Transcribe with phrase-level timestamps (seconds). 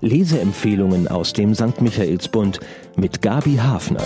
[0.00, 1.80] Leseempfehlungen aus dem St.
[1.80, 2.60] Michaelsbund
[2.96, 4.04] mit Gabi Hafner.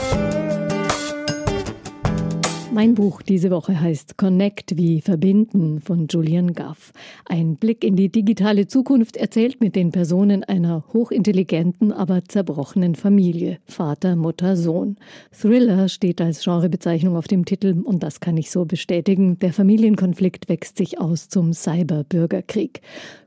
[2.74, 6.92] Mein Buch diese Woche heißt Connect wie Verbinden von Julian Guff.
[7.24, 13.58] Ein Blick in die digitale Zukunft erzählt mit den Personen einer hochintelligenten, aber zerbrochenen Familie.
[13.64, 14.96] Vater, Mutter, Sohn.
[15.30, 19.38] Thriller steht als Genrebezeichnung auf dem Titel und das kann ich so bestätigen.
[19.38, 22.80] Der Familienkonflikt wächst sich aus zum Cyberbürgerkrieg.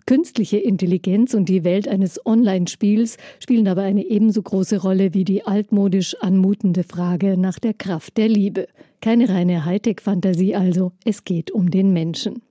[0.08, 5.46] Künstliche Intelligenz und die Welt eines Online-Spiels spielen dabei eine ebenso große Rolle wie die
[5.46, 8.70] altmodisch anmutende Frage nach der Kraft der Liebe.
[9.02, 12.42] Keine reine Hightech-Fantasie also, es geht um den Menschen.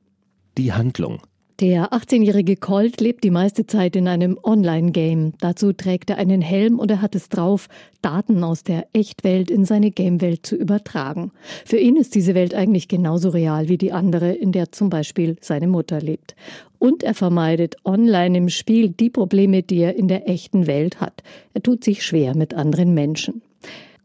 [0.59, 1.23] Die Handlung.
[1.59, 5.33] Der 18-jährige Colt lebt die meiste Zeit in einem Online-Game.
[5.41, 7.71] Dazu trägt er einen Helm und er hat es drauf,
[8.03, 11.33] Daten aus der Echtwelt in seine Game-Welt zu übertragen.
[11.65, 15.37] Für ihn ist diese Welt eigentlich genauso real wie die andere, in der zum Beispiel
[15.41, 16.37] seine Mutter lebt.
[16.79, 21.23] Und er vermeidet online im Spiel die Probleme, die er in der echten Welt hat.
[21.55, 23.41] Er tut sich schwer mit anderen Menschen.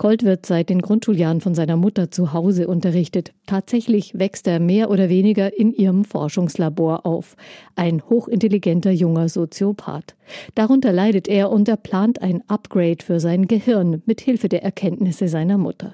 [0.02, 3.33] Colt wird seit den Grundschuljahren von seiner Mutter zu Hause unterrichtet.
[3.45, 7.35] Tatsächlich wächst er mehr oder weniger in ihrem Forschungslabor auf.
[7.75, 10.16] Ein hochintelligenter junger Soziopath.
[10.55, 15.27] Darunter leidet er und er plant ein Upgrade für sein Gehirn mit Hilfe der Erkenntnisse
[15.27, 15.94] seiner Mutter.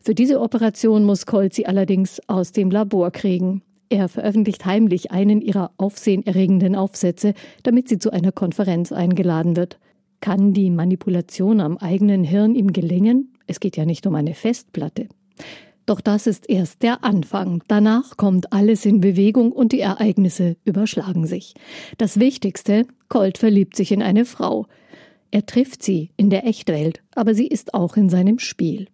[0.00, 3.62] Für diese Operation muss Colt sie allerdings aus dem Labor kriegen.
[3.88, 9.78] Er veröffentlicht heimlich einen ihrer aufsehenerregenden Aufsätze, damit sie zu einer Konferenz eingeladen wird.
[10.20, 13.32] Kann die Manipulation am eigenen Hirn ihm gelingen?
[13.46, 15.08] Es geht ja nicht um eine Festplatte.
[15.86, 17.64] Doch das ist erst der Anfang.
[17.66, 21.54] Danach kommt alles in Bewegung und die Ereignisse überschlagen sich.
[21.98, 24.66] Das Wichtigste, Colt verliebt sich in eine Frau.
[25.30, 28.86] Er trifft sie in der Echtwelt, aber sie ist auch in seinem Spiel.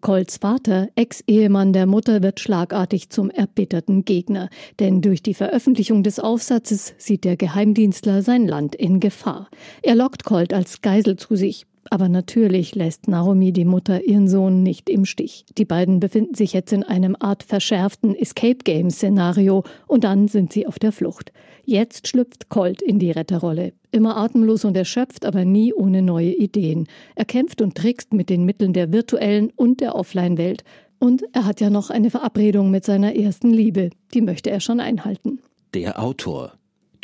[0.00, 4.48] Colts Vater, Ex-Ehemann der Mutter, wird schlagartig zum erbitterten Gegner,
[4.80, 9.48] denn durch die Veröffentlichung des Aufsatzes sieht der Geheimdienstler sein Land in Gefahr.
[9.82, 11.66] Er lockt Colt als Geisel zu sich.
[11.92, 15.44] Aber natürlich lässt Naomi die Mutter ihren Sohn nicht im Stich.
[15.58, 20.54] Die beiden befinden sich jetzt in einem Art verschärften Escape Game Szenario und dann sind
[20.54, 21.32] sie auf der Flucht.
[21.66, 23.74] Jetzt schlüpft Colt in die Retterrolle.
[23.90, 26.86] Immer atemlos und erschöpft, aber nie ohne neue Ideen.
[27.14, 30.64] Er kämpft und trickst mit den Mitteln der virtuellen und der Offline-Welt.
[30.98, 33.90] Und er hat ja noch eine Verabredung mit seiner ersten Liebe.
[34.14, 35.40] Die möchte er schon einhalten.
[35.74, 36.54] Der Autor.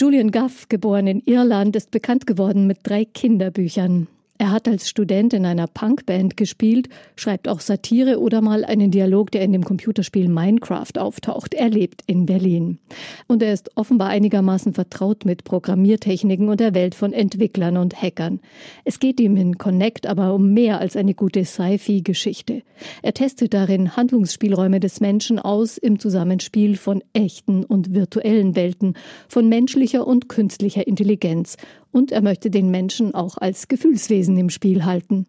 [0.01, 4.09] Julian Guff, geboren in Irland, ist bekannt geworden mit drei Kinderbüchern.
[4.41, 9.33] Er hat als Student in einer Punkband gespielt, schreibt auch Satire oder mal einen Dialog,
[9.33, 11.55] der in dem Computerspiel Minecraft auftaucht.
[11.55, 12.79] Er lebt in Berlin.
[13.27, 18.39] Und er ist offenbar einigermaßen vertraut mit Programmiertechniken und der Welt von Entwicklern und Hackern.
[18.85, 22.63] Es geht ihm in Connect aber um mehr als eine gute Sci-Fi-Geschichte.
[23.03, 28.95] Er testet darin Handlungsspielräume des Menschen aus im Zusammenspiel von echten und virtuellen Welten,
[29.27, 31.57] von menschlicher und künstlicher Intelligenz
[31.93, 35.27] und er möchte den Menschen auch als Gefühlswesen im Spiel halten.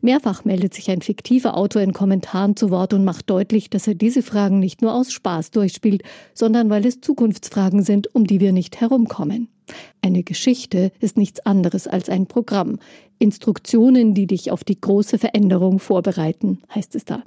[0.00, 3.94] Mehrfach meldet sich ein fiktiver Autor in Kommentaren zu Wort und macht deutlich, dass er
[3.94, 6.02] diese Fragen nicht nur aus Spaß durchspielt,
[6.34, 9.48] sondern weil es Zukunftsfragen sind, um die wir nicht herumkommen.
[10.02, 12.78] Eine Geschichte ist nichts anderes als ein Programm.
[13.18, 17.24] Instruktionen, die dich auf die große Veränderung vorbereiten, heißt es da.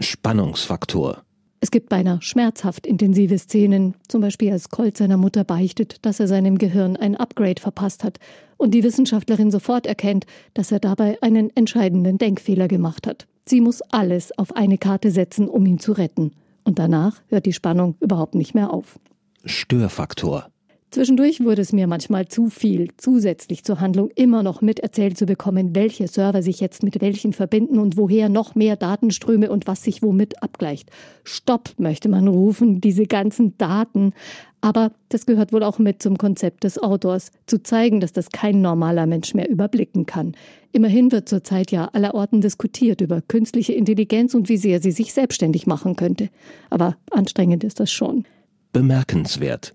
[0.00, 1.22] Spannungsfaktor.
[1.60, 6.28] Es gibt beinahe schmerzhaft intensive Szenen, zum Beispiel als Colt seiner Mutter beichtet, dass er
[6.28, 8.18] seinem Gehirn ein Upgrade verpasst hat
[8.56, 13.26] und die Wissenschaftlerin sofort erkennt, dass er dabei einen entscheidenden Denkfehler gemacht hat.
[13.46, 16.32] Sie muss alles auf eine Karte setzen, um ihn zu retten.
[16.64, 18.98] Und danach hört die Spannung überhaupt nicht mehr auf.
[19.44, 20.50] Störfaktor.
[20.90, 25.74] Zwischendurch wurde es mir manchmal zu viel, zusätzlich zur Handlung immer noch miterzählt zu bekommen,
[25.74, 30.02] welche Server sich jetzt mit welchen verbinden und woher noch mehr Datenströme und was sich
[30.02, 30.90] womit abgleicht.
[31.24, 34.14] Stopp, möchte man rufen, diese ganzen Daten.
[34.62, 38.62] Aber das gehört wohl auch mit zum Konzept des Autors, zu zeigen, dass das kein
[38.62, 40.32] normaler Mensch mehr überblicken kann.
[40.72, 45.66] Immerhin wird zurzeit ja allerorten diskutiert über künstliche Intelligenz und wie sehr sie sich selbstständig
[45.66, 46.30] machen könnte.
[46.70, 48.24] Aber anstrengend ist das schon.
[48.72, 49.74] Bemerkenswert.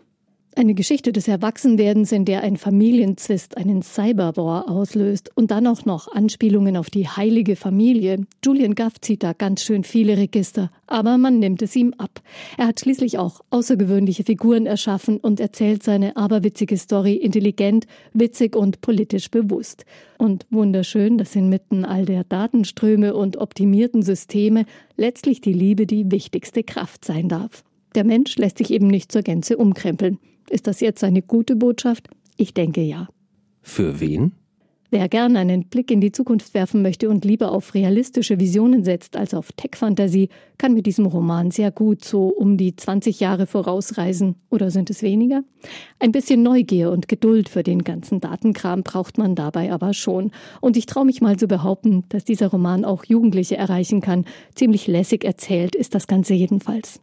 [0.55, 6.13] Eine Geschichte des Erwachsenwerdens, in der ein Familienzwist einen Cyberwar auslöst und dann auch noch
[6.13, 8.27] Anspielungen auf die heilige Familie.
[8.45, 12.21] Julian Guff zieht da ganz schön viele Register, aber man nimmt es ihm ab.
[12.55, 18.79] Er hat schließlich auch außergewöhnliche Figuren erschaffen und erzählt seine aberwitzige Story intelligent, witzig und
[18.81, 19.85] politisch bewusst.
[20.19, 24.65] Und wunderschön, dass inmitten all der Datenströme und optimierten Systeme
[24.97, 27.63] letztlich die Liebe die wichtigste Kraft sein darf.
[27.95, 30.19] Der Mensch lässt sich eben nicht zur Gänze umkrempeln.
[30.49, 32.09] Ist das jetzt eine gute Botschaft?
[32.37, 33.07] Ich denke ja.
[33.61, 34.33] Für wen?
[34.93, 39.17] Wer gern einen Blick in die Zukunft werfen möchte und lieber auf realistische Visionen setzt
[39.17, 40.29] als auf Tech-Fantasie,
[40.59, 44.35] kann mit diesem Roman sehr gut so um die 20 Jahre vorausreisen.
[44.51, 45.43] Oder sind es weniger?
[45.97, 50.29] Ein bisschen Neugier und Geduld für den ganzen Datenkram braucht man dabei aber schon.
[50.61, 54.25] Und ich traue mich mal zu behaupten, dass dieser Roman auch Jugendliche erreichen kann.
[54.53, 57.01] Ziemlich lässig erzählt ist das Ganze jedenfalls.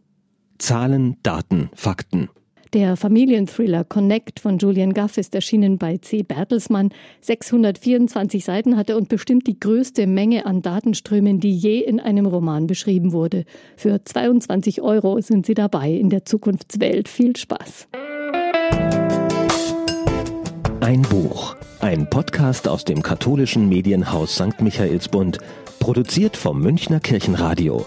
[0.59, 2.29] Zahlen, Daten, Fakten.
[2.73, 6.23] Der Familienthriller Connect von Julian Guff ist erschienen bei C.
[6.23, 6.91] Bertelsmann.
[7.19, 12.67] 624 Seiten hatte und bestimmt die größte Menge an Datenströmen, die je in einem Roman
[12.67, 13.43] beschrieben wurde.
[13.75, 17.09] Für 22 Euro sind Sie dabei in der Zukunftswelt.
[17.09, 17.89] Viel Spaß.
[20.79, 21.57] Ein Buch.
[21.81, 24.61] Ein Podcast aus dem katholischen Medienhaus St.
[24.61, 25.39] Michaelsbund.
[25.79, 27.85] Produziert vom Münchner Kirchenradio.